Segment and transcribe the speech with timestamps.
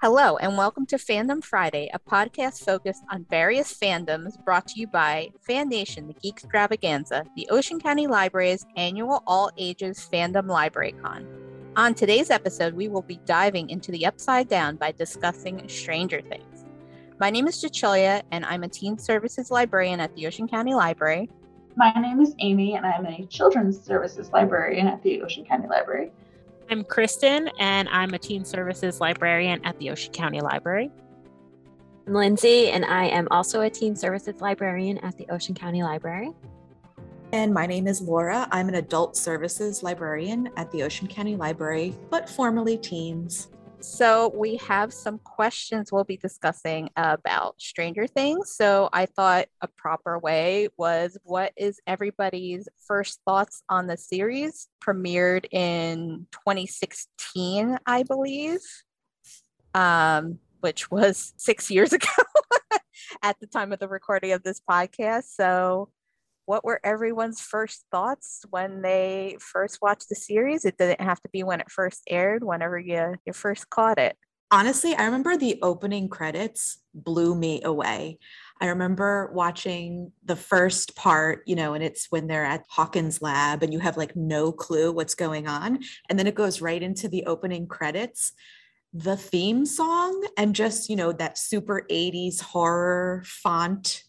[0.00, 4.86] Hello, and welcome to Fandom Friday, a podcast focused on various fandoms brought to you
[4.86, 10.94] by Fan Nation, the Geek Extravaganza, the Ocean County Library's annual all ages fandom library
[11.02, 11.26] con.
[11.74, 16.64] On today's episode, we will be diving into the upside down by discussing Stranger Things.
[17.18, 21.28] My name is Cecilia, and I'm a teen services librarian at the Ocean County Library.
[21.74, 26.12] My name is Amy, and I'm a children's services librarian at the Ocean County Library.
[26.70, 30.90] I'm Kristen, and I'm a teen services librarian at the Ocean County Library.
[32.06, 36.34] I'm Lindsay, and I am also a teen services librarian at the Ocean County Library.
[37.32, 38.46] And my name is Laura.
[38.50, 43.48] I'm an adult services librarian at the Ocean County Library, but formerly teens.
[43.80, 48.52] So, we have some questions we'll be discussing about Stranger Things.
[48.56, 54.68] So, I thought a proper way was what is everybody's first thoughts on the series?
[54.82, 58.60] Premiered in 2016, I believe,
[59.74, 62.08] um, which was six years ago
[63.22, 65.34] at the time of the recording of this podcast.
[65.34, 65.90] So,
[66.48, 70.64] what were everyone's first thoughts when they first watched the series?
[70.64, 74.16] It didn't have to be when it first aired, whenever you, you first caught it.
[74.50, 78.18] Honestly, I remember the opening credits blew me away.
[78.62, 83.62] I remember watching the first part, you know, and it's when they're at Hawkins' lab
[83.62, 85.80] and you have like no clue what's going on.
[86.08, 88.32] And then it goes right into the opening credits.
[88.94, 94.04] The theme song and just, you know, that super 80s horror font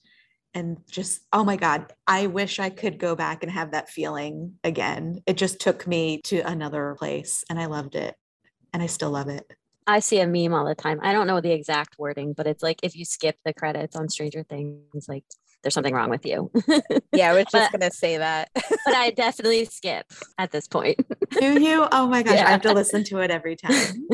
[0.54, 4.54] and just oh my god i wish i could go back and have that feeling
[4.64, 8.16] again it just took me to another place and i loved it
[8.74, 9.52] and i still love it
[9.88, 11.00] I see a meme all the time.
[11.02, 14.08] I don't know the exact wording, but it's like if you skip the credits on
[14.08, 15.24] Stranger Things, like
[15.64, 16.52] there's something wrong with you.
[17.12, 18.50] yeah, I was just but, gonna say that.
[18.54, 20.06] but I definitely skip
[20.38, 21.00] at this point.
[21.40, 21.88] Do you?
[21.92, 22.48] Oh my gosh, yeah.
[22.48, 24.08] I have to listen to it every time.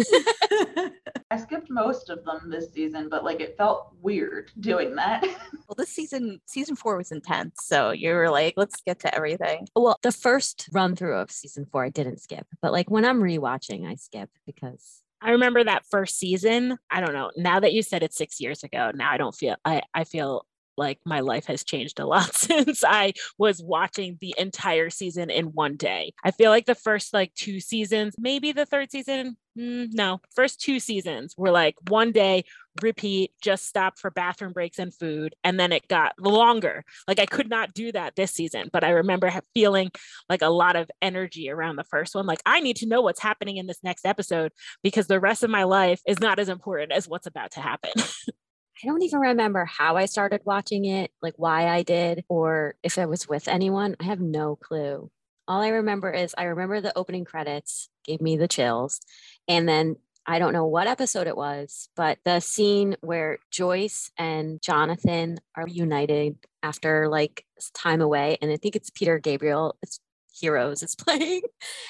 [1.35, 5.21] I skipped most of them this season, but like it felt weird doing that.
[5.67, 7.57] well, this season, season four was intense.
[7.61, 9.67] So you were like, let's get to everything.
[9.75, 13.19] Well, the first run through of season four, I didn't skip, but like when I'm
[13.19, 16.77] rewatching, I skip because I remember that first season.
[16.89, 17.31] I don't know.
[17.35, 20.45] Now that you said it six years ago, now I don't feel I, I feel
[20.77, 25.47] like my life has changed a lot since I was watching the entire season in
[25.47, 26.13] one day.
[26.23, 30.59] I feel like the first like two seasons, maybe the third season, mm, no, first
[30.59, 32.45] two seasons were like one day
[32.81, 35.33] repeat, just stop for bathroom breaks and food.
[35.43, 36.83] And then it got longer.
[37.07, 39.91] Like I could not do that this season, but I remember feeling
[40.29, 42.25] like a lot of energy around the first one.
[42.25, 44.51] Like I need to know what's happening in this next episode
[44.83, 47.91] because the rest of my life is not as important as what's about to happen.
[48.83, 52.97] I don't even remember how I started watching it, like why I did, or if
[52.97, 53.95] I was with anyone.
[53.99, 55.09] I have no clue.
[55.47, 58.99] All I remember is I remember the opening credits gave me the chills.
[59.47, 59.95] And then
[60.27, 65.67] I don't know what episode it was, but the scene where Joyce and Jonathan are
[65.67, 68.37] united after like time away.
[68.41, 69.99] And I think it's Peter Gabriel, it's
[70.33, 71.43] Heroes is playing.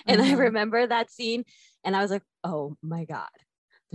[0.06, 0.36] And mm-hmm.
[0.36, 1.46] I remember that scene
[1.84, 3.30] and I was like, oh my God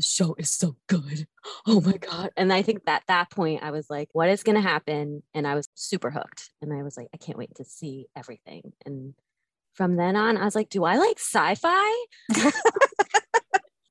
[0.00, 1.26] the show is so good.
[1.66, 2.30] Oh my God.
[2.36, 5.22] And I think that that point, I was like, what is going to happen?
[5.34, 6.50] And I was super hooked.
[6.60, 8.72] And I was like, I can't wait to see everything.
[8.84, 9.14] And
[9.74, 12.04] from then on, I was like, do I like sci fi?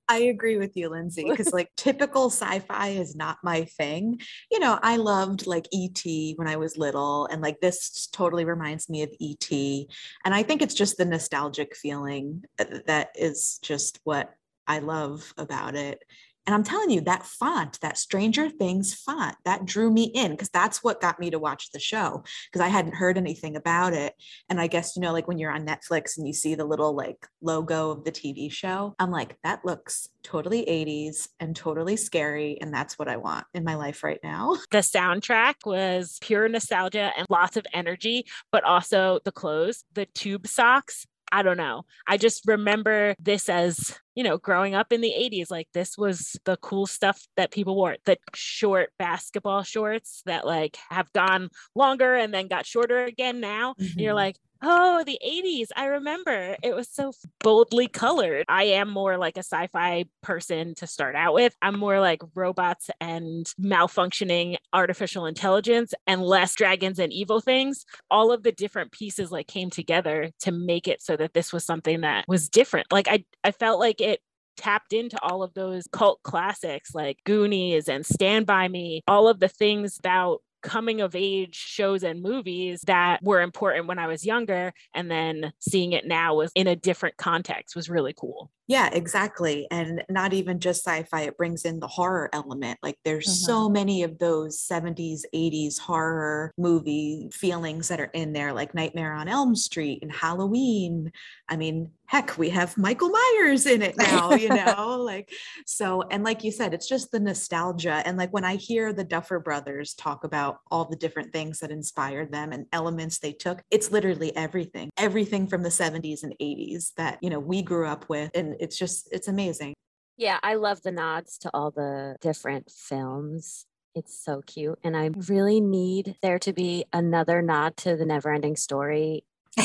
[0.09, 4.20] I agree with you, Lindsay, because like typical sci fi is not my thing.
[4.50, 6.34] You know, I loved like E.T.
[6.36, 9.88] when I was little, and like this totally reminds me of E.T.
[10.26, 14.34] And I think it's just the nostalgic feeling uh, that is just what
[14.69, 16.03] I love about it.
[16.46, 20.50] And I'm telling you, that font, that Stranger Things font, that drew me in because
[20.50, 24.16] that's what got me to watch the show because I hadn't heard anything about it.
[24.50, 26.96] And I guess, you know, like when you're on Netflix and you see the little
[26.96, 32.59] like logo of the TV show, I'm like, that looks totally 80s and totally scary.
[32.59, 34.58] And that's what I want in my life right now.
[34.72, 40.47] The soundtrack was pure nostalgia and lots of energy, but also the clothes, the tube
[40.47, 41.84] socks I don't know.
[42.07, 46.35] I just remember this as, you know, growing up in the 80s, like this was
[46.45, 47.97] the cool stuff that people wore.
[48.05, 53.76] The short basketball shorts that like have gone longer and then got shorter again now.
[53.79, 53.99] Mm-hmm.
[53.99, 55.67] you're like, Oh, the 80s.
[55.76, 58.46] I remember it was so boldly colored.
[58.50, 61.56] I am more like a sci fi person to start out with.
[61.61, 67.85] I'm more like robots and malfunctioning artificial intelligence and less dragons and evil things.
[68.11, 71.64] All of the different pieces like came together to make it so that this was
[71.66, 72.91] something that was different.
[72.91, 74.20] Like I, I felt like it
[74.58, 79.40] tapped into all of those cult classics like Goonies and Stand By Me, all of
[79.40, 84.26] the things about coming of age shows and movies that were important when I was
[84.26, 84.73] younger.
[84.94, 88.52] And then seeing it now was in a different context was really cool.
[88.69, 89.67] Yeah, exactly.
[89.71, 92.77] And not even just sci fi, it brings in the horror element.
[92.83, 93.43] Like there's Mhm.
[93.43, 99.13] so many of those 70s, 80s horror movie feelings that are in there, like Nightmare
[99.13, 101.11] on Elm Street and Halloween.
[101.49, 104.97] I mean, heck, we have Michael Myers in it now, you know?
[105.01, 105.31] like,
[105.66, 108.03] so, and like you said, it's just the nostalgia.
[108.05, 111.71] And like when I hear the Duffer brothers talk about all the different things that
[111.71, 116.93] inspired them and elements they took, it's literally everything, everything from the 70s and 80s
[116.97, 118.31] that, you know, we grew up with.
[118.35, 119.73] And it's just, it's amazing.
[120.20, 123.66] Yeah, I love the nods to all the different films.
[123.96, 124.78] It's so cute.
[124.84, 129.23] And I really need there to be another nod to the never ending story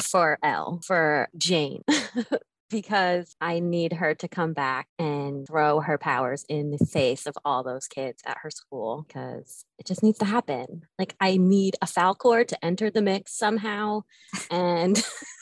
[0.00, 1.84] for l for Jane.
[2.68, 7.36] Because I need her to come back and throw her powers in the face of
[7.44, 10.82] all those kids at her school because it just needs to happen.
[10.96, 14.02] Like, I need a Falkor to enter the mix somehow.
[14.52, 15.02] And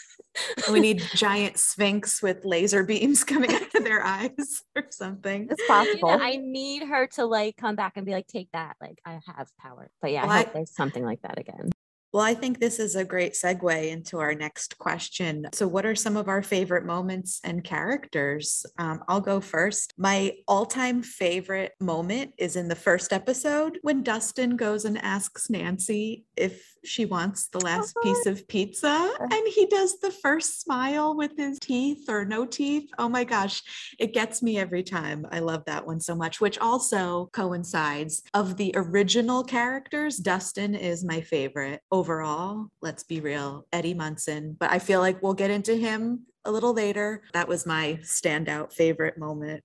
[0.71, 5.49] we need giant sphinx with laser beams coming out of their eyes or something.
[5.51, 6.09] It's possible.
[6.11, 8.77] know, I need her to like come back and be like, take that.
[8.81, 9.91] Like I have power.
[10.03, 11.71] But yeah, Well, I I- there's something like that again.
[12.11, 15.47] Well, I think this is a great segue into our next question.
[15.53, 18.65] So, what are some of our favorite moments and characters?
[18.79, 19.93] Um, I'll go first.
[19.99, 25.51] My all time favorite moment is in the first episode when Dustin goes and asks
[25.51, 28.15] Nancy if she wants the last uh-huh.
[28.15, 28.89] piece of pizza.
[28.89, 29.27] Uh-huh.
[29.31, 32.91] And he does the first smile with his teeth or no teeth.
[32.99, 33.63] Oh my gosh,
[33.99, 35.27] it gets me every time.
[35.31, 40.17] I love that one so much, which also coincides of the original characters.
[40.17, 42.69] Dustin is my favorite overall.
[42.83, 44.57] Let's be real, Eddie Munson.
[44.59, 47.23] But I feel like we'll get into him a little later.
[47.33, 49.63] That was my standout favorite moment.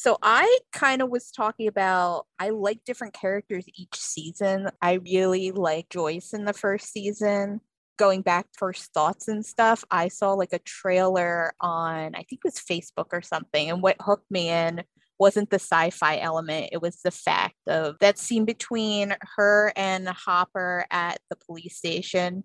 [0.00, 4.70] So I kind of was talking about I like different characters each season.
[4.80, 7.60] I really like Joyce in the first season.
[7.98, 12.44] Going back first thoughts and stuff, I saw like a trailer on I think it
[12.44, 14.84] was Facebook or something, and what hooked me in
[15.18, 16.70] wasn't the sci-fi element.
[16.72, 22.44] It was the fact of that scene between her and Hopper at the police station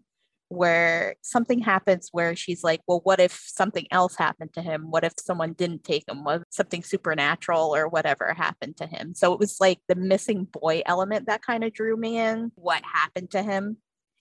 [0.49, 4.91] where something happens where she's like, well, what if something else happened to him?
[4.91, 6.23] What if someone didn't take him?
[6.23, 9.15] What something supernatural or whatever happened to him?
[9.15, 12.51] So it was like the missing boy element that kind of drew me in.
[12.55, 13.77] What happened to him?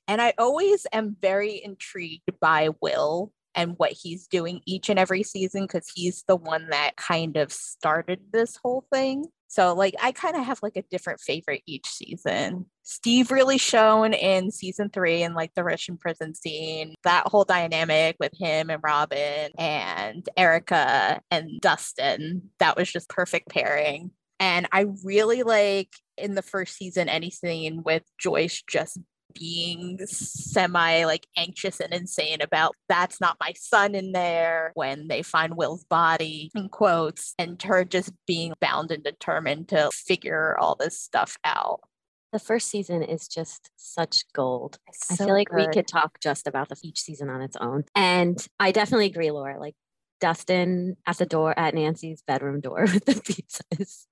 [0.07, 5.23] And I always am very intrigued by Will and what he's doing each and every
[5.23, 9.27] season because he's the one that kind of started this whole thing.
[9.49, 12.67] So like I kind of have like a different favorite each season.
[12.83, 16.95] Steve really shone in season three and like the Russian prison scene.
[17.05, 22.51] That whole dynamic with him and Robin and Erica and Dustin.
[22.59, 24.11] That was just perfect pairing.
[24.41, 28.99] And I really like in the first season any scene with Joyce just
[29.35, 35.23] being semi like anxious and insane about that's not my son in there when they
[35.23, 40.77] find Will's body in quotes and her just being bound and determined to figure all
[40.77, 41.81] this stuff out.
[42.33, 44.79] The first season is just such gold.
[45.11, 47.85] I feel like we could talk just about the each season on its own.
[47.95, 49.61] And I definitely agree, Laura.
[49.61, 49.77] Like
[50.21, 54.07] Dustin at the door at Nancy's bedroom door with the pizza is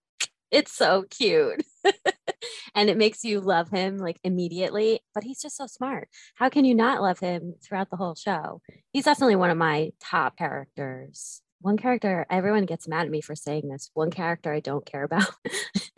[0.53, 1.65] it's so cute.
[2.75, 6.09] and it makes you love him like immediately, but he's just so smart.
[6.35, 8.61] How can you not love him throughout the whole show?
[8.93, 11.41] He's definitely one of my top characters.
[11.61, 13.91] One character, everyone gets mad at me for saying this.
[13.95, 15.31] One character I don't care about.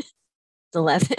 [0.75, 1.17] Eleven.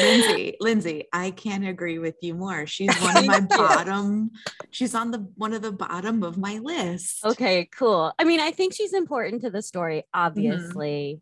[0.00, 2.66] Lindsay, Lindsay, I can't agree with you more.
[2.66, 4.30] She's one of my bottom.
[4.70, 7.24] She's on the one of the bottom of my list.
[7.24, 8.12] Okay, cool.
[8.18, 10.20] I mean, I think she's important to the story, mm-hmm.
[10.20, 11.20] obviously.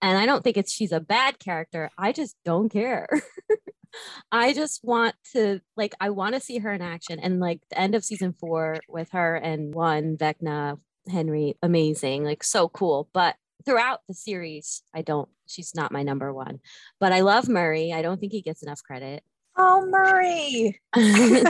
[0.00, 1.90] And I don't think it's she's a bad character.
[1.98, 3.08] I just don't care.
[4.32, 7.18] I just want to like I want to see her in action.
[7.18, 10.78] And like the end of season four with her and one, Vecna,
[11.10, 13.08] Henry, amazing, like so cool.
[13.12, 16.60] But throughout the series, I don't, she's not my number one.
[17.00, 17.92] But I love Murray.
[17.92, 19.22] I don't think he gets enough credit.
[19.56, 20.80] Oh, Murray.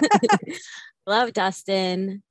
[1.06, 2.22] love Dustin.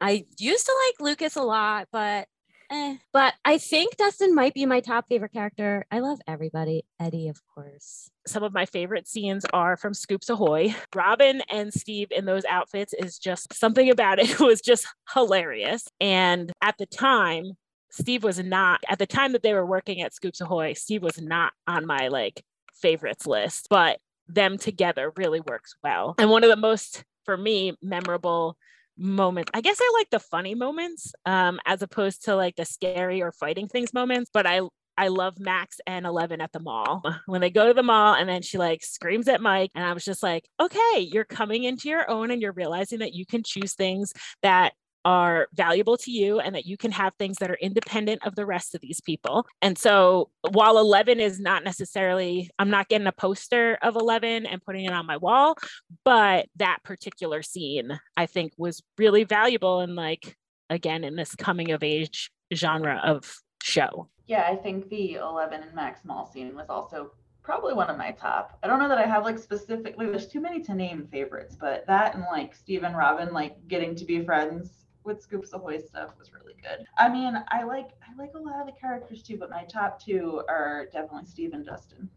[0.00, 2.28] I used to like Lucas a lot, but
[2.74, 2.96] eh.
[3.12, 5.86] But I think Dustin might be my top favorite character.
[5.90, 6.84] I love everybody.
[7.00, 8.10] Eddie, of course.
[8.26, 10.74] some of my favorite scenes are from Scoops Ahoy.
[10.94, 15.86] Robin and Steve in those outfits is just something about it was just hilarious.
[16.00, 17.52] And at the time,
[17.90, 21.20] Steve was not at the time that they were working at Scoops Ahoy, Steve was
[21.20, 22.42] not on my like
[22.74, 26.14] favorites list, but them together really works well.
[26.18, 28.56] And one of the most for me memorable
[28.96, 33.22] moments i guess i like the funny moments um as opposed to like the scary
[33.22, 34.60] or fighting things moments but i
[34.96, 37.02] I love Max and Eleven at the mall.
[37.26, 39.92] When they go to the mall and then she like screams at Mike, and I
[39.92, 43.42] was just like, okay, you're coming into your own and you're realizing that you can
[43.42, 47.58] choose things that are valuable to you and that you can have things that are
[47.60, 49.46] independent of the rest of these people.
[49.60, 54.64] And so while 11 is not necessarily, I'm not getting a poster of 11 and
[54.64, 55.56] putting it on my wall,
[56.04, 60.36] but that particular scene I think was really valuable and like,
[60.70, 63.30] again, in this coming of age genre of
[63.62, 64.08] show.
[64.26, 68.10] Yeah, I think the 11 and Max Mall scene was also probably one of my
[68.12, 68.58] top.
[68.62, 71.86] I don't know that I have like specifically, there's too many to name favorites, but
[71.86, 76.10] that and like Steve and Robin like getting to be friends with Scoops Ahoy stuff
[76.18, 76.86] was really good.
[76.98, 80.02] I mean, I like I like a lot of the characters too, but my top
[80.02, 82.08] two are definitely Steve and Justin.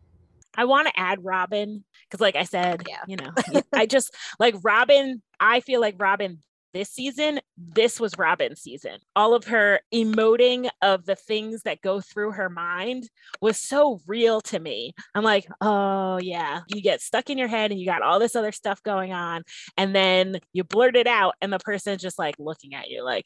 [0.56, 2.98] I want to add Robin because, like I said, Yeah.
[3.08, 3.32] you know,
[3.74, 5.22] I just like Robin.
[5.40, 6.40] I feel like Robin
[6.78, 9.00] this season, this was Robin's season.
[9.16, 13.10] All of her emoting of the things that go through her mind
[13.42, 14.94] was so real to me.
[15.16, 18.36] I'm like, oh, yeah, you get stuck in your head and you got all this
[18.36, 19.42] other stuff going on.
[19.76, 23.26] And then you blurt it out, and the person's just like looking at you like,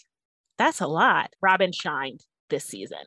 [0.57, 1.31] that's a lot.
[1.41, 2.99] Robin shined this season.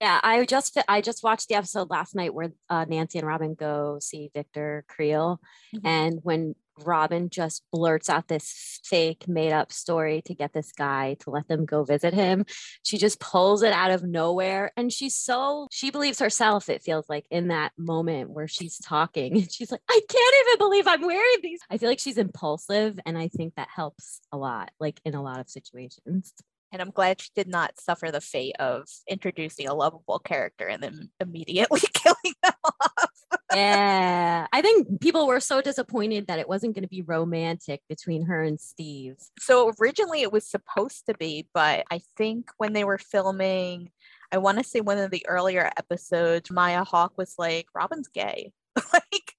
[0.00, 3.54] Yeah, I just I just watched the episode last night where uh, Nancy and Robin
[3.54, 5.40] go see Victor Creel,
[5.74, 5.80] Mhm.
[5.84, 11.16] and when Robin just blurts out this fake made up story to get this guy
[11.20, 12.44] to let them go visit him,
[12.82, 16.68] she just pulls it out of nowhere, and she's so she believes herself.
[16.68, 20.58] It feels like in that moment where she's talking, and she's like, "I can't even
[20.58, 24.36] believe I'm wearing these." I feel like she's impulsive, and I think that helps a
[24.36, 26.32] lot, like in a lot of situations.
[26.72, 30.82] And I'm glad she did not suffer the fate of introducing a lovable character and
[30.82, 33.10] then immediately killing them off.
[33.54, 38.26] Yeah i think people were so disappointed that it wasn't going to be romantic between
[38.26, 42.84] her and steve So originally it was supposed to be, but I think when they
[42.84, 43.90] were filming,
[44.32, 48.52] I want to say one of the earlier episodes, Maya Hawke was like, Robin's gay.
[48.92, 49.34] like,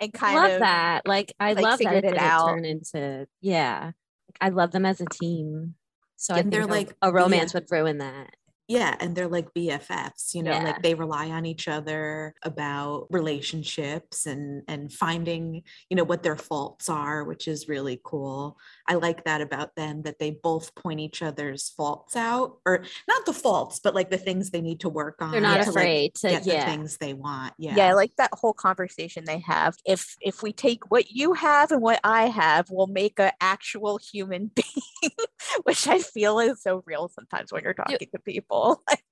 [0.00, 2.48] and i kind love of that like i like, love that it it out.
[2.48, 3.90] turn into yeah
[4.40, 5.74] i love them as a team
[6.16, 8.36] so i think they're a, like a romance uh, would ruin that
[8.66, 10.62] Yeah, and they're like BFFs, you know, Yeah.
[10.64, 16.36] like they rely on each other about relationships and and finding, you know, what their
[16.36, 18.56] faults are, which is really cool.
[18.86, 23.24] I like that about them that they both point each other's faults out or not
[23.24, 25.68] the faults, but like the things they need to work on they're not to like
[25.68, 27.54] afraid to get the yeah things they want.
[27.58, 27.76] Yeah.
[27.76, 27.88] yeah.
[27.88, 29.74] I like that whole conversation they have.
[29.86, 33.98] If if we take what you have and what I have, we'll make an actual
[33.98, 35.12] human being,
[35.62, 38.82] which I feel is so real sometimes when you're talking to people.
[38.90, 39.02] Like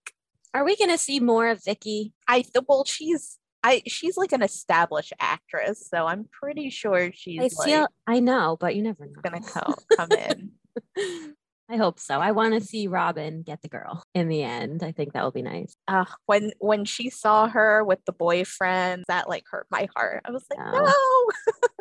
[0.55, 4.43] are we going to see more of vicky I well, she's I she's like an
[4.43, 9.07] established actress, so I'm pretty sure she's i feel like i know but you never
[9.07, 10.51] know gonna come come in.
[11.71, 14.91] i hope so i want to see robin get the girl in the end i
[14.93, 19.29] think that will be nice uh, when when she saw her with the boyfriend, that
[19.29, 20.23] like hurt my heart.
[20.25, 21.31] I was like, Oh.
[21.47, 21.69] no.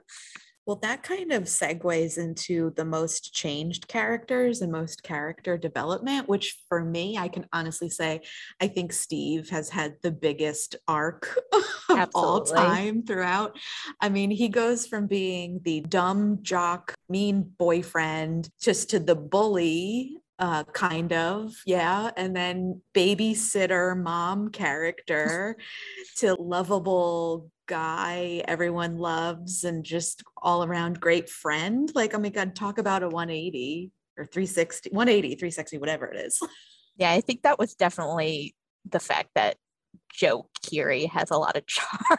[0.66, 6.60] Well, that kind of segues into the most changed characters and most character development, which
[6.70, 8.22] for me, I can honestly say,
[8.62, 11.36] I think Steve has had the biggest arc
[11.90, 13.58] of all time throughout.
[14.00, 20.18] I mean, he goes from being the dumb jock, mean boyfriend, just to the bully.
[20.42, 22.10] Uh, kind of, yeah.
[22.18, 25.56] And then babysitter mom character
[26.18, 31.92] to lovable guy everyone loves and just all around great friend.
[31.94, 36.40] Like, oh my God, talk about a 180 or 360, 180, 360, whatever it is.
[36.98, 38.54] Yeah, I think that was definitely
[38.88, 39.56] the fact that
[40.14, 42.18] Joe Keery has a lot of charm.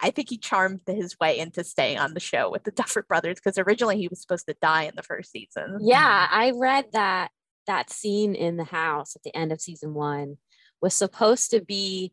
[0.00, 3.36] I think he charmed his way into staying on the show with the Duffer Brothers
[3.36, 5.78] because originally he was supposed to die in the first season.
[5.80, 7.30] Yeah, I read that
[7.66, 10.36] that scene in the house at the end of season one
[10.80, 12.12] was supposed to be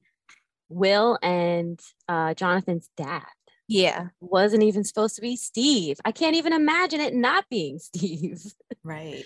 [0.69, 3.25] Will and uh, Jonathan's dad.
[3.67, 4.07] Yeah.
[4.19, 5.99] Wasn't even supposed to be Steve.
[6.05, 8.41] I can't even imagine it not being Steve.
[8.83, 9.23] Right.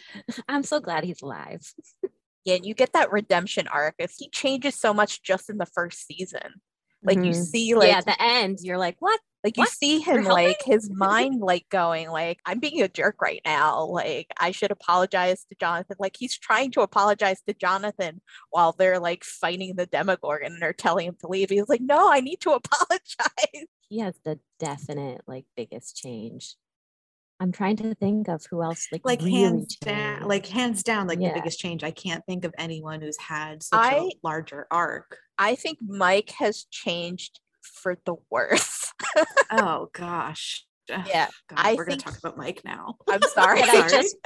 [0.47, 1.61] I'm so glad he's alive.
[2.45, 3.95] Yeah, and you get that redemption arc.
[3.99, 6.61] If he changes so much just in the first season.
[7.03, 7.45] Like you Mhm.
[7.45, 9.19] see like yeah, at the end, you're like, what?
[9.45, 9.69] like you What?
[9.71, 10.45] see You're him helping?
[10.47, 14.71] like his mind like going like i'm being a jerk right now like i should
[14.71, 19.85] apologize to jonathan like he's trying to apologize to jonathan while they're like fighting the
[19.85, 23.99] demogorgon and they're telling him to leave he's like no i need to apologize He
[23.99, 26.55] has the definite like biggest change.
[27.41, 31.07] I'm trying to think of who else like Like really hands down, like hands down,
[31.07, 31.29] like Yeah.
[31.33, 31.83] the biggest change.
[31.83, 35.17] I can't think of anyone who's had such I- a larger arc.
[35.37, 38.91] I think mike has changed for the worse
[39.51, 40.65] Oh gosh.
[40.89, 42.97] Yeah God, I we're gonna talk about Mike now.
[43.09, 43.89] i'm sorry Sorry.
[43.89, 44.17] just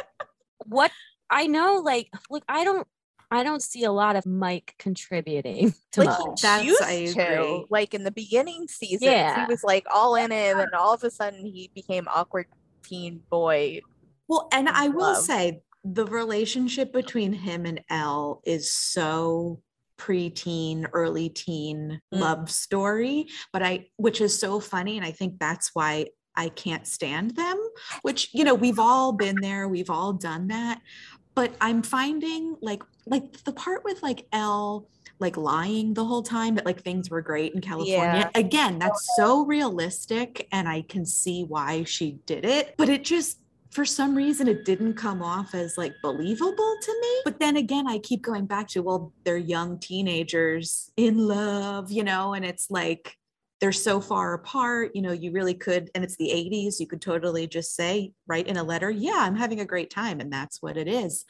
[0.65, 0.91] what
[1.29, 2.87] I know, like, look, I don't,
[3.29, 6.41] I don't see a lot of Mike contributing to like much.
[6.41, 9.01] That's- used I to like in the beginning seasons
[9.35, 12.45] he was like all in it and then all of a sudden he became awkward
[12.83, 13.81] teen boy
[14.29, 19.61] Well, and I will say the relationship between him and El is so
[19.98, 22.20] preteen, early teen Mm.
[22.20, 24.98] love story, but I, which is so funny.
[24.98, 27.58] And I think that's why I can't stand them,
[28.04, 30.82] which, you know, we've all been there, we've all done that.
[31.36, 34.88] But I'm finding like, like the part with like El,
[35.20, 38.30] like lying the whole time that like things were great in California.
[38.36, 43.39] Again, that's so realistic and I can see why she did it, but it just
[43.77, 47.22] for some reason it didn't come off as like believable to me.
[47.24, 52.03] But then again, I keep going back to well, they're young teenagers in love, you
[52.03, 53.15] know, and it's like
[53.62, 57.03] they're so far apart, you know, you really could, and it's the 80s, you could
[57.03, 60.60] totally just say, write in a letter, yeah, I'm having a great time, and that's
[60.60, 61.24] what it is.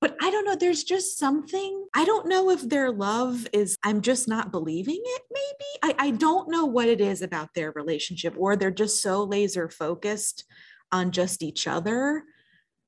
[0.00, 1.86] But I don't know, there's just something.
[1.94, 5.94] I don't know if their love is, I'm just not believing it, maybe.
[6.00, 9.68] I, I don't know what it is about their relationship, or they're just so laser
[9.68, 10.42] focused
[10.92, 12.24] on just each other.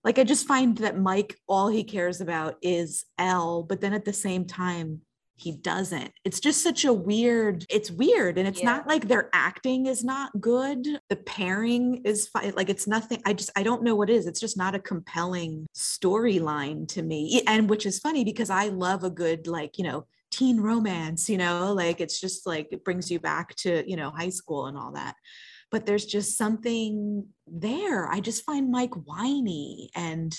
[0.05, 4.05] Like I just find that Mike, all he cares about is El, but then at
[4.05, 5.02] the same time,
[5.37, 6.12] he doesn't.
[6.25, 8.38] It's just such a weird, it's weird.
[8.38, 8.71] And it's Yeah.
[8.71, 10.85] not like their acting is not good.
[11.09, 12.52] The pairing is fine.
[12.57, 13.23] Like it's nothing.
[13.25, 14.26] I just, I don't know what it is.
[14.26, 17.43] It's just not a compelling storyline to me.
[17.47, 21.38] And which is funny because I love a good, like, you know, teen romance, you
[21.38, 24.76] know, like it's just like it brings you back to, you know, high school and
[24.76, 25.14] all that
[25.71, 28.09] but there's just something there.
[28.09, 30.35] I just find Mike whiny and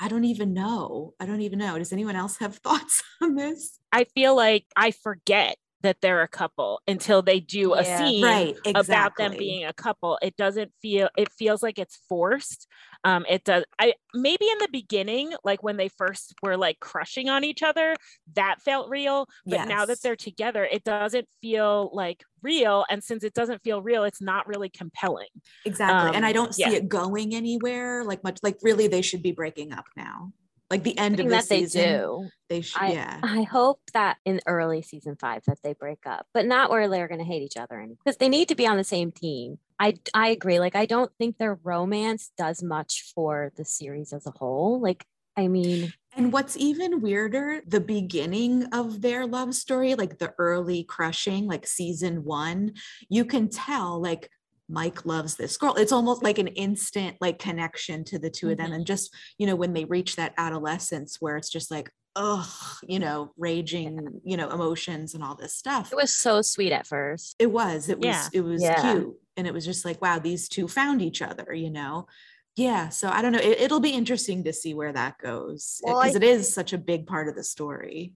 [0.00, 1.14] I don't even know.
[1.20, 1.78] I don't even know.
[1.78, 3.78] Does anyone else have thoughts on this?
[3.92, 7.98] I feel like I forget that they're a couple until they do a Yeah.
[7.98, 8.56] scene Right.
[8.64, 8.70] Exactly.
[8.94, 10.18] about them being a couple.
[10.22, 12.66] It doesn't feel it feels like it's forced.
[13.04, 17.28] Um it does I maybe in the beginning like when they first were like crushing
[17.28, 17.96] on each other
[18.34, 23.22] that felt real, but now that they're together it doesn't feel like real and since
[23.24, 25.28] it doesn't feel real it's not really compelling.
[25.64, 26.16] exactly.
[26.16, 26.72] and I um, don't see yeah.
[26.72, 28.04] it going anywhere.
[28.04, 30.32] Like much like really they should be breaking up now.
[30.72, 32.30] Like the end of the that they do.
[32.48, 33.20] They should I, yeah.
[33.22, 37.08] I hope that in early season five that they break up, but not where they're
[37.08, 39.58] going to hate each other anymore because they need to be on the same team.
[39.78, 40.60] I I agree.
[40.60, 44.80] Like I don't think their romance does much for the series as a whole.
[44.80, 45.04] Like
[45.36, 50.84] I mean, And what's even weirder, the beginning of their love story, like the early
[50.84, 52.72] crushing, like season one,
[53.10, 54.30] you can tell like
[54.72, 55.74] Mike loves this girl.
[55.74, 58.66] It's almost like an instant like connection to the 2 of them.
[58.66, 58.74] Mm-hmm.
[58.76, 62.50] And just, you know, when they reach that adolescence where it's just like, oh,
[62.86, 65.92] you know, raging, you know, emotions and all this stuff.
[65.92, 67.36] it was so sweet at first.
[67.38, 68.28] It was, it was, Yeah.
[68.32, 68.80] it was Yeah.
[68.94, 69.14] cute.
[69.36, 72.06] And it was just like, wow, these two found each other, you know?
[72.54, 72.90] Yeah.
[72.90, 73.38] So I don't know.
[73.38, 76.78] It, it'll be interesting to see where that goes because I- it is such a
[76.78, 78.12] big part of the story.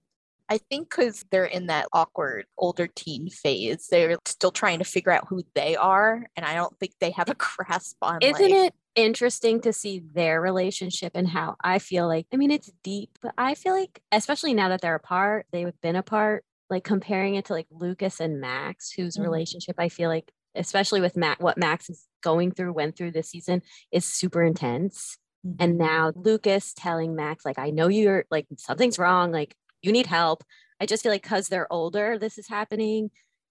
[0.49, 5.11] I think because they're in that awkward older teen phase, they're still trying to figure
[5.11, 8.19] out who they are, and I don't think they have a grasp on.
[8.21, 12.51] Isn't like, it interesting to see their relationship and how I feel like, I mean,
[12.51, 16.83] it's deep, but I feel like, especially now that they're apart, they've been apart, like
[16.83, 19.23] comparing it to like Lucas and Max, whose Mhm.
[19.23, 23.29] relationship I feel like, especially with Matt, what Max is going through, went through this
[23.29, 25.17] season is super intense.
[25.59, 29.55] And now Lucas telling Max, like, I know you're like, something's wrong, like,
[29.87, 30.43] you need help.
[30.79, 33.09] I just feel like because they're older, this is happening.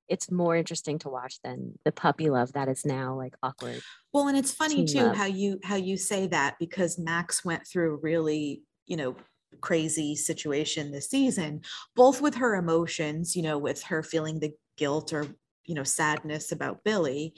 [0.09, 3.83] It's more interesting to watch than the puppy love that is now like awkward.
[4.13, 5.17] Well, and it's funny too love.
[5.17, 9.17] how you how you say that because Max went through a really, you know,
[9.61, 11.63] crazy situation this season,
[11.97, 15.27] both with her emotions, you know, with her feeling the guilt or,
[15.65, 17.35] you know, sadness about Billy.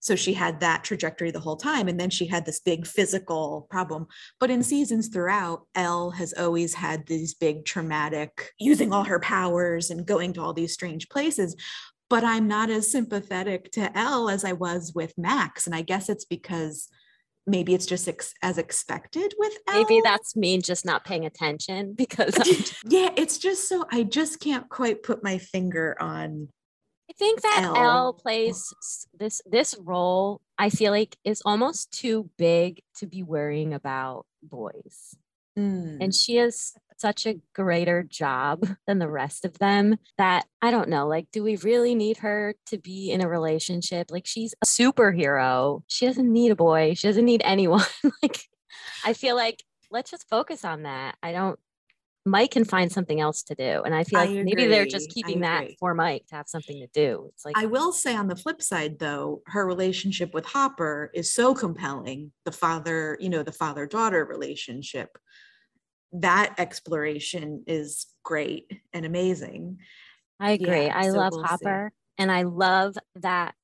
[0.00, 1.86] So she had that trajectory the whole time.
[1.86, 4.06] And then she had this big physical problem.
[4.38, 9.90] But in seasons throughout, El has always had these big traumatic, using all her powers
[9.90, 11.54] and going to all these strange places.
[12.08, 15.66] But I'm not as sympathetic to El as I was with Max.
[15.66, 16.88] And I guess it's because
[17.46, 19.82] maybe it's just ex- as expected with El.
[19.82, 24.40] Maybe that's me just not paying attention because just- yeah, it's just so I just
[24.40, 26.48] can't quite put my finger on
[27.10, 27.76] I think that L.
[27.76, 28.72] El plays
[29.18, 30.40] this this role.
[30.56, 35.16] I feel like is almost too big to be worrying about boys,
[35.58, 35.98] Mm.
[36.00, 40.88] and she has such a greater job than the rest of them that I don't
[40.88, 41.08] know.
[41.08, 44.10] Like, do we really need her to be in a relationship?
[44.10, 45.82] Like, she's a superhero.
[45.88, 46.94] She doesn't need a boy.
[46.94, 47.82] She doesn't need anyone.
[48.22, 48.38] like,
[49.04, 51.16] I feel like let's just focus on that.
[51.22, 51.58] I don't.
[52.26, 53.82] Mike can find something else to do.
[53.82, 56.78] And I feel I like maybe they're just keeping that for Mike to have something
[56.78, 57.30] to do.
[57.32, 61.32] It's like, I will say on the flip side, though, her relationship with Hopper is
[61.32, 62.32] so compelling.
[62.44, 65.16] The father, you know, the father daughter relationship,
[66.12, 69.78] that exploration is great and amazing.
[70.38, 70.86] I agree.
[70.86, 71.48] Yeah, I so love we'll see.
[71.48, 73.54] Hopper and I love that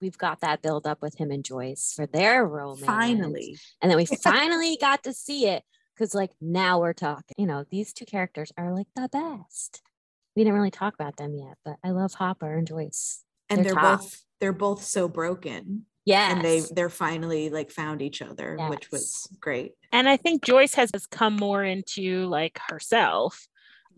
[0.00, 2.84] we've got that build up with him and Joyce for their romance.
[2.84, 3.58] Finally.
[3.82, 5.64] And then we finally got to see it
[5.98, 7.34] because, like, now we're talking.
[7.36, 9.82] You know, these two characters are like the best.
[10.36, 13.24] We didn't really talk about them yet, but I love Hopper and Joyce.
[13.50, 15.86] And They're they're, both they're both so broken.
[16.04, 16.30] Yeah.
[16.32, 19.72] And they they're finally like found each other, which was great.
[19.92, 23.48] And I think Joyce has has come more into like herself,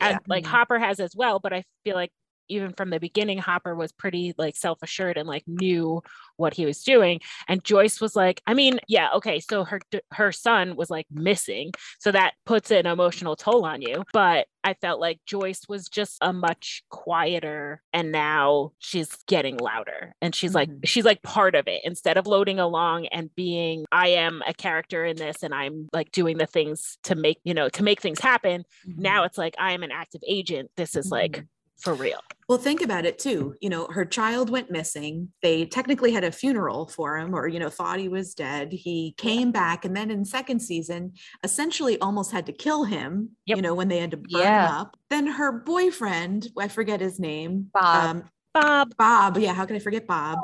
[0.01, 0.49] and like Mhm.
[0.49, 1.41] Hopper has as well.
[1.41, 2.13] But I feel like
[2.51, 6.03] even from the beginning, Hopper was pretty like self assured and like knew
[6.37, 7.21] what he was doing.
[7.49, 9.81] And Joyce was like, I mean, yeah, okay, so her
[10.13, 14.05] her son was like missing, so that puts an emotional toll on you.
[14.13, 20.15] But I felt like Joyce was just a much quieter, and now she's getting louder,
[20.21, 20.81] and she's like Mhm.
[20.87, 25.05] she's like part of it instead of loading along and being I am a character
[25.05, 28.21] in this, and I'm like doing the things to make you know to make things
[28.21, 28.65] happen.
[28.87, 30.71] Now it's like I am an active agent.
[30.77, 31.47] This is like Mhm.
[31.81, 32.19] For real.
[32.49, 33.55] Well, think about it too.
[33.61, 35.33] You know, her child went missing.
[35.41, 38.73] They technically had a funeral for him, or, you know, thought he was dead.
[38.73, 41.13] He came back, and then in second season,
[41.45, 43.57] essentially almost had to kill him, Yep.
[43.57, 44.69] you know, when they had to burn Yeah.
[44.69, 44.97] him up.
[45.11, 48.17] Then her boyfriend, I forget his name, Bob.
[48.17, 49.39] um, Bob, Bob.
[49.39, 50.41] Yeah, how can I forget Bob?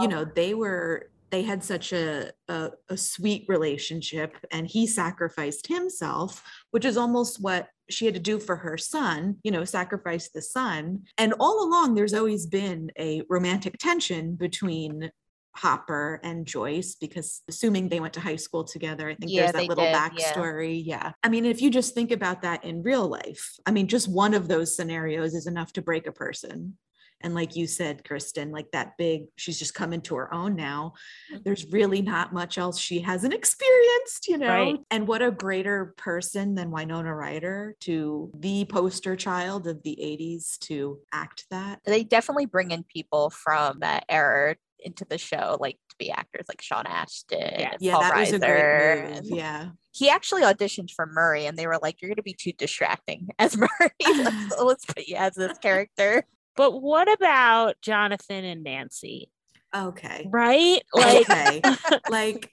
[0.00, 5.66] You know, they were they had such a, a a sweet relationship, and he sacrificed
[5.66, 9.38] himself, which is almost what she had to do for her son.
[9.42, 11.02] You know, sacrifice the son.
[11.18, 15.10] And all along, there's always been a romantic tension between.
[15.54, 19.52] Hopper and Joyce, because assuming they went to high school together, I think Yeah, there's
[19.52, 20.08] that little did, yeah.
[20.08, 20.80] backstory.
[20.82, 21.12] Yeah.
[21.22, 24.32] I mean, if you just think about that in real life, I mean, just one
[24.32, 26.78] of those scenarios is enough to break a person.
[27.22, 30.94] And like you said, Kristen, like that big, she's just coming to her own now.
[31.32, 31.42] Mm-hmm.
[31.44, 34.48] There's really not much else she hasn't experienced, you know?
[34.48, 34.78] Right.
[34.90, 40.58] And what a greater person than Winona Ryder to the poster child of the 80s
[40.60, 41.80] to act that.
[41.84, 46.46] They definitely bring in people from that era into the show, like to be actors
[46.48, 47.38] like Sean Astin.
[47.40, 47.74] Yes.
[47.74, 49.38] and Yeah, Paul that was a Reiser, great move.
[49.38, 49.68] Yeah.
[49.92, 53.56] He actually auditioned for Murray and they were like, You're gonna be too distracting as
[53.56, 53.68] Murray.
[54.00, 56.24] let's, let's put you as this character.
[56.56, 59.30] But what about Jonathan and Nancy?
[59.74, 60.28] Okay.
[60.30, 60.82] Right?
[60.94, 61.62] Like okay.
[62.10, 62.50] Like,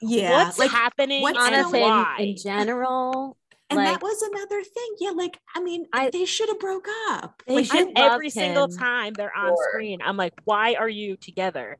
[0.00, 0.44] yeah.
[0.44, 2.16] what's like, happening what's and Jonathan why?
[2.18, 3.36] in general.
[3.70, 4.94] and like, that was another thing.
[4.98, 5.10] Yeah.
[5.10, 7.42] Like, I mean, I- they should have broke up.
[7.46, 9.68] They Like, I every single time they're on Sure.
[9.70, 11.78] screen, I'm like, why are you together?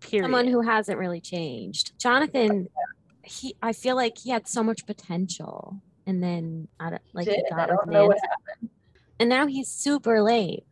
[0.00, 0.24] Period.
[0.24, 1.92] someone who hasn't really changed.
[1.98, 2.68] Jonathan,
[3.22, 5.82] he I feel like he had so much potential.
[6.06, 7.44] And then I don't like he Did.
[7.52, 8.74] I got with don't know what Nancy.
[9.20, 10.62] And now he's super lame.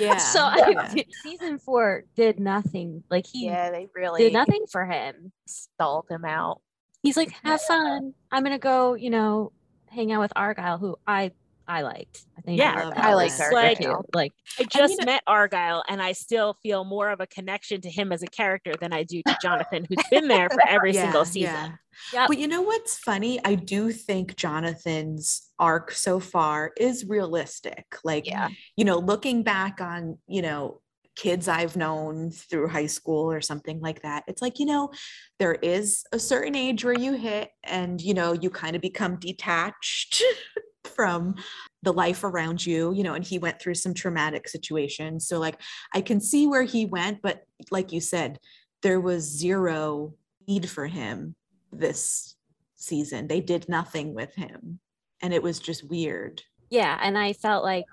[0.00, 0.16] Yeah.
[0.16, 0.92] so yeah.
[0.94, 3.02] I, season four did nothing.
[3.10, 5.32] Like he Yeah, they really did nothing for him.
[5.46, 6.60] stalled him out.
[7.02, 8.14] He's like, have fun.
[8.32, 9.52] I'm gonna go, you know,
[9.88, 11.32] hang out with Argyle, who I
[11.68, 12.24] I liked.
[12.38, 14.14] I think Yeah, Argyle I like was her, Like- cute.
[14.14, 17.90] Like I just know- met Argyle and I still feel more of a connection to
[17.90, 21.24] him as a character than I do to Jonathan, who's been there for every single
[21.24, 21.78] season.
[22.12, 22.28] Yep.
[22.28, 23.40] But you know what's funny?
[23.44, 27.84] I do think Jonathan's arc so far is realistic.
[28.04, 28.48] Like, Yeah.
[28.76, 30.80] you know, looking back on, you know,
[31.16, 34.90] kids I've known through high school or something like that, it's like, you know,
[35.38, 39.16] there is a certain age where you hit and, you know, you kind of become
[39.18, 40.22] detached
[40.86, 41.34] from
[41.82, 45.26] the life around you, you know, and he went through some traumatic situations.
[45.28, 45.60] So, like,
[45.94, 48.38] I can see where he went, but like you said,
[48.82, 50.14] there was zero
[50.48, 51.34] need for him
[51.72, 52.36] this
[52.76, 53.26] season.
[53.26, 54.80] They did nothing with him.
[55.22, 56.42] And it was just weird.
[56.70, 57.84] yeah, and I felt like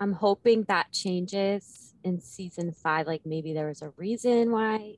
[0.00, 3.06] I'm hoping that changes in season five.
[3.06, 4.96] Like maybe there was a reason why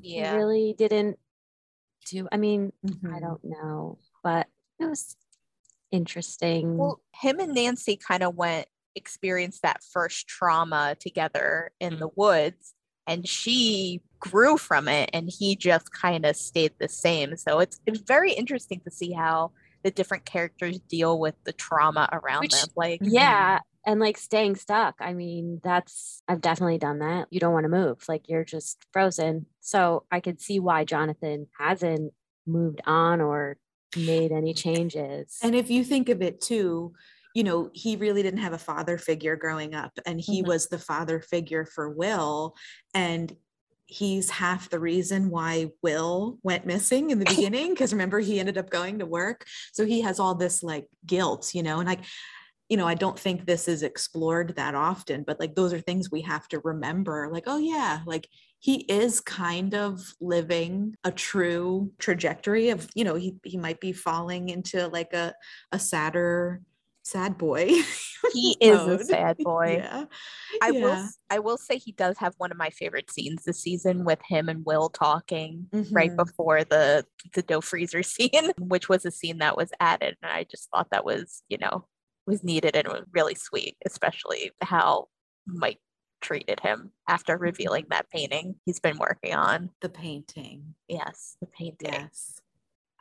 [0.00, 0.34] he Yeah.
[0.34, 1.18] really didn't
[2.06, 2.28] do.
[2.30, 3.20] I mean, I Mhm.
[3.20, 5.16] don't know, but it was
[5.92, 6.76] interesting.
[6.76, 12.16] Well, him and Nancy kind of went experienced that first trauma together in the mm.
[12.16, 12.74] woods
[13.06, 17.36] and she grew from it and he just kind of stayed the same.
[17.36, 22.08] So it's it's very interesting to see how the different characters deal with the trauma
[22.12, 22.68] around Which- them.
[22.76, 23.90] Like yeah mm-hmm.
[23.90, 27.70] and like staying stuck i mean that's i've definitely done that you don't want to
[27.70, 32.12] move like you're just frozen so i could see why jonathan hasn't
[32.46, 33.56] moved on or
[33.96, 36.92] made any changes And if you think of it too,
[37.34, 40.46] you know, he really didn't have a father figure growing up, and he Mhm.
[40.46, 42.56] was the father figure for Will.
[42.92, 43.36] And
[43.86, 47.74] he's half the reason why Will went missing in the beginning.
[47.74, 49.46] Cause remember, he ended up going to work.
[49.72, 52.00] So he has all this like guilt, you know, and like,
[52.68, 56.10] you know, I don't think this is explored that often, but like those are things
[56.10, 57.28] we have to remember.
[57.32, 58.28] Like, oh, yeah, like
[58.60, 63.92] he is kind of living a true trajectory of, you know, he, he might be
[63.92, 65.34] falling into like a,
[65.72, 66.60] a sadder
[67.02, 67.70] sad boy.
[68.34, 69.78] He is a sad boy.
[69.82, 70.04] Yeah.
[70.62, 71.04] I will Yeah.
[71.04, 74.18] s- I will say he does have one of my favorite scenes this season with
[74.28, 76.16] him and Will talking right Mhm.
[76.18, 80.16] before the the dough freezer scene, which was a scene that was added.
[80.22, 81.86] And I just thought that was, you know,
[82.26, 85.08] was needed and it was really sweet, especially how
[85.46, 85.80] Mike
[86.20, 89.70] treated him after revealing that painting he's been working on.
[89.80, 90.74] The painting.
[90.88, 91.92] Yes, the painting.
[91.92, 92.40] Yes.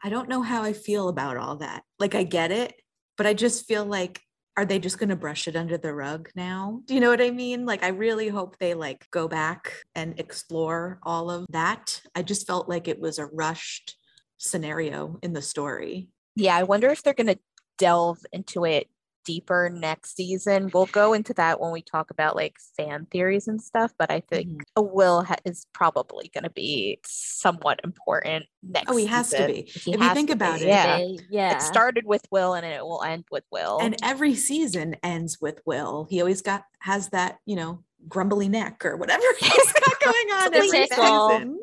[0.04, 1.84] I don't know how I feel about all that.
[2.00, 2.82] Like, I get it,
[3.18, 4.22] but I just feel like,
[4.56, 6.82] are they just going to brush it under the rug now?
[6.86, 7.66] Do you know what I mean?
[7.66, 12.02] Like, I really hope they like go back and explore all of that.
[12.16, 13.96] I just felt like it was a rushed
[14.38, 16.10] scenario in the story.
[16.36, 17.40] Yeah, I wonder if they're going to
[17.78, 18.88] delve into it
[19.30, 20.72] deeper next season.
[20.74, 24.22] We'll go into that when we talk about like fan theories and stuff, but I
[24.22, 24.62] think Mhm.
[24.76, 28.94] a Will ha- is probably going to be somewhat important next season.
[28.96, 29.62] Oh, he has to be.
[29.72, 30.98] He If you think about be, it, yeah.
[30.98, 31.56] They- yeah.
[31.58, 33.78] It started with Will and it will end with Will.
[33.80, 36.08] And every season ends with Will.
[36.10, 40.56] He always got has that, you know, grumbly neck or whatever he's got going on
[40.56, 41.30] every tickle.
[41.30, 41.60] season.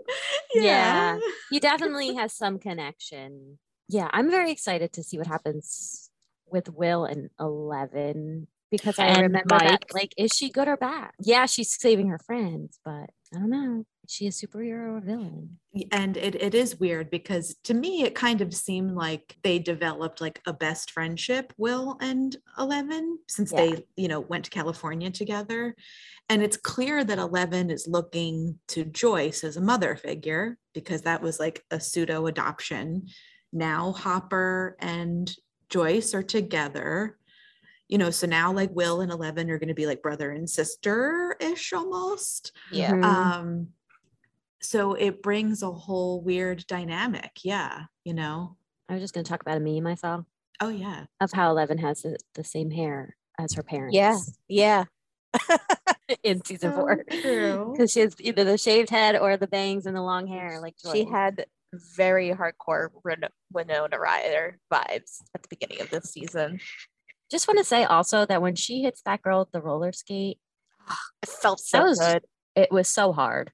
[0.54, 1.18] Yeah.
[1.50, 3.58] he definitely has some connection.
[3.88, 6.05] Yeah, I'm very excited to see what happens
[6.50, 9.84] with Will and Eleven because I And remember that.
[9.94, 11.12] Like, is she good or bad?
[11.20, 13.84] Yeah, she's saving her friends, but I don't know.
[14.04, 15.58] Is she a superhero or villain?
[15.92, 20.20] And it, it is weird because to me it kind of seemed like they developed
[20.20, 23.58] like a best friendship will and 11 since Yeah.
[23.58, 25.74] they you know went to california together
[26.28, 31.20] and it's clear that 11 is looking to joyce as a mother figure because that
[31.20, 33.08] was like a pseudo adoption
[33.52, 35.34] now hopper and
[35.70, 37.16] joyce are together
[37.88, 40.48] you know so now like will and 11 are going to be like brother and
[40.48, 42.92] sister ish almost yeah.
[42.92, 43.04] Mhm.
[43.04, 43.68] um
[44.60, 48.56] so it brings a whole weird dynamic yeah you know
[48.88, 50.22] I was just going to talk about a meme I saw
[50.60, 53.94] oh yeah of how Eleven has the, the same hair as her parents.
[53.94, 54.18] Yeah.
[54.48, 54.84] yeah.
[56.22, 57.04] in season So four.
[57.06, 60.60] Because she has either the shaved head or the bangs and the long hair.
[60.60, 61.46] Like She had
[61.96, 66.60] very hardcore Ren- Winona Ryder vibes at the beginning of this season.
[67.30, 70.38] Just want to say also that when she hits that girl with the roller skate,
[71.22, 72.22] It felt so was- good.
[72.54, 73.52] it was so hard.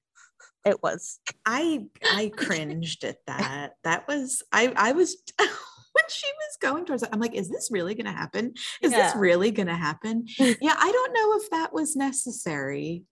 [0.65, 1.19] It was.
[1.45, 7.03] i i cringed at that that was i i was when she was going towards
[7.03, 10.89] it i'm like is this really gonna happen is this really gonna happen yeah i
[10.91, 13.03] don't know if that was necessary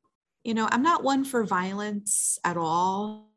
[0.46, 3.31] you know i'm not one for violence at all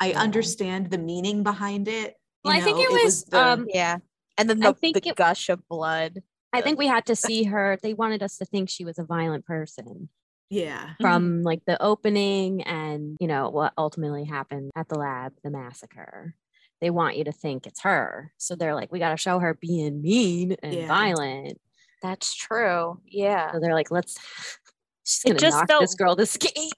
[0.00, 0.20] i Yeah.
[0.20, 3.98] understand the meaning behind it you Well, I think know, it was, the- um, Yeah.
[4.38, 6.22] And then I the, think the it- gush of blood.
[6.52, 7.78] I think we had to see her.
[7.82, 10.08] They wanted us to think she was a violent person
[10.48, 15.50] yeah from like the opening and, you know, what ultimately happened at the lab, the
[15.50, 16.34] massacre.
[16.80, 18.32] They want you to think it's her.
[18.38, 20.88] So they're like, we got to show her being mean and Yeah.
[20.88, 21.60] violent.
[22.02, 23.00] That's true.
[23.06, 23.52] Yeah.
[23.52, 24.16] So they're like, let's,
[25.04, 26.72] she's It going to just knock felt- this girl to skate.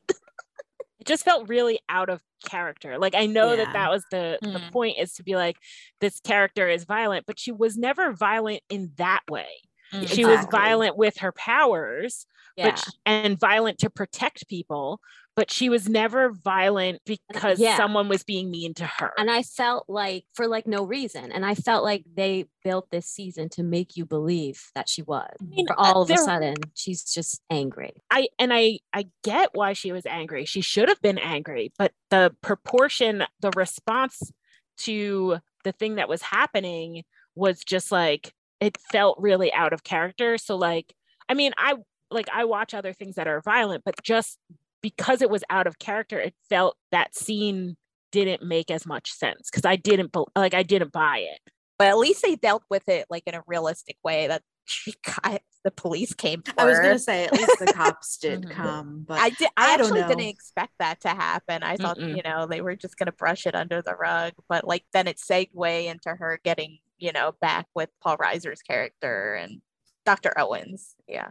[1.03, 2.97] It just felt really out of character.
[2.97, 3.65] Like I know Yeah.
[3.65, 4.71] that that was the the Mm.
[4.71, 5.57] point is to be like
[6.01, 9.49] this character is violent, but she was never violent in that way.
[9.93, 10.07] Mm.
[10.09, 12.77] She was violent with her powers, Yeah.
[13.05, 15.01] and violent to protect people,
[15.35, 17.77] but she was never violent because yeah.
[17.77, 19.13] someone was being mean to her.
[19.17, 21.33] and I felt like for like no reason.
[21.33, 25.31] And I felt like they built this season to make you believe that she was.
[25.41, 27.93] mean, For uh, all of a sudden, she's just angry.
[28.11, 30.45] I and I I get why she was angry.
[30.45, 34.33] She should have been angry, but the proportion, the response
[34.79, 40.37] to the thing that was happening was just like it felt really out of character.
[40.37, 40.95] So like
[41.29, 41.77] I mean, I
[42.11, 44.39] like I watch other things that are violent, but just
[44.83, 47.77] because it was out of character, it felt that scene
[48.11, 51.41] didn't make as much sense because I didn't like I didn't buy it.
[51.79, 55.41] But at least they dealt with it like in a realistic way that she got
[55.65, 58.51] the police came for I was gonna say at least the cops did Mhm.
[58.51, 59.49] come, but I did.
[59.57, 61.63] I, I don't actually didn't expect that to happen.
[61.63, 62.17] I thought, Mm-mm.
[62.17, 64.33] you know, they were just gonna brush it under the rug.
[64.49, 69.35] But like then it segued into her getting, you know, back with Paul Reiser's character
[69.35, 69.63] and
[70.05, 70.33] Dr.
[70.39, 70.97] Owens.
[71.09, 71.29] Yeah.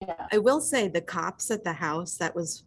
[0.00, 0.26] Yeah.
[0.30, 2.64] I will say the cops at the house that was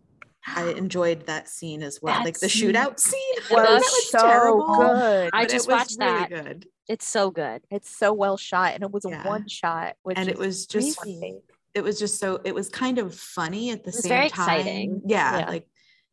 [0.47, 2.15] I enjoyed that scene as well.
[2.15, 3.19] That like the scene shootout scene.
[3.51, 4.75] Was, that was so terrible.
[4.77, 5.29] good.
[5.33, 6.29] I just it was watched really that.
[6.29, 6.65] good.
[6.87, 7.61] It's so good.
[7.69, 9.23] It's so well shot, and it was Yeah.
[9.23, 11.39] a one shot, which And it is was just crazy.
[11.75, 14.29] it was just so it was kind of funny at the It was same very
[14.29, 14.49] time.
[14.59, 15.01] exciting.
[15.05, 15.49] Yeah, Yeah.
[15.49, 15.67] like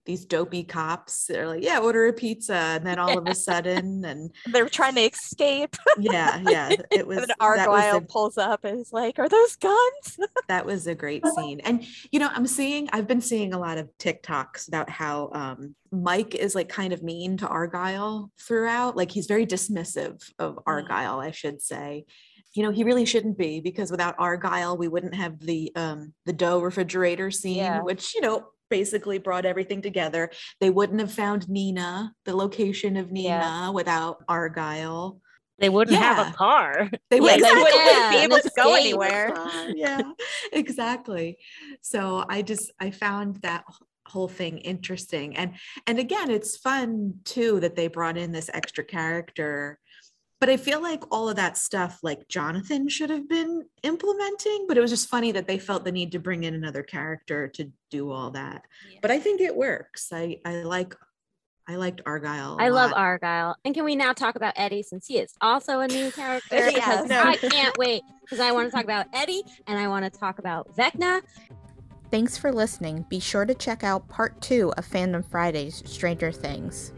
[0.06, 1.26] these dopey cops.
[1.26, 4.94] They're like, yeah, order a pizza, and then all of a sudden, and They're trying
[4.94, 8.80] to escape, yeah, yeah, it was and then that was Argyle a pulls up and
[8.80, 12.88] is like, "Are those guns?" that was a great scene and you know i'm seeing
[12.92, 17.02] i've been seeing a lot of tiktoks about how um mike is like kind of
[17.02, 22.04] mean to argyle throughout like he's very dismissive of argyle i should say
[22.54, 26.32] you know, he really shouldn't be because without Argyle, we wouldn't have the um the
[26.32, 27.82] dough refrigerator scene, Yeah.
[27.82, 30.30] which, you know, basically brought everything together.
[30.60, 33.70] They wouldn't have found Nina, the location of Nina Yeah.
[33.70, 35.20] without Argyle.
[35.58, 36.90] They wouldn't have a car.
[37.10, 37.62] They Yeah, would they exactly.
[37.62, 38.86] wouldn't Yeah, be able to go escape.
[38.86, 39.34] anywhere.
[39.74, 40.02] Yeah,
[40.52, 41.38] exactly.
[41.82, 43.64] So I just I found that
[44.06, 45.54] whole thing interesting, and
[45.86, 49.78] and again, it's fun too that they brought in this extra character.
[50.38, 54.76] But I feel like all of that stuff, like Jonathan should have been implementing, but
[54.76, 57.72] it was just funny that they felt the need to bring in another character to
[57.90, 58.62] do all that.
[59.00, 60.10] But I think it works.
[60.12, 60.94] I I like
[61.68, 62.58] I liked Argyle.
[62.60, 63.56] I love Argyle.
[63.64, 66.70] And can we now talk about Eddie since he is also a new character?
[66.70, 67.02] Yes.
[67.02, 67.22] Because No.
[67.22, 70.38] I can't wait because I want to talk about Eddie and I want to talk
[70.38, 71.22] about Vecna.
[72.10, 73.04] Thanks for listening.
[73.08, 76.92] Be sure to check out part two of Fandom Fridays Stranger Things.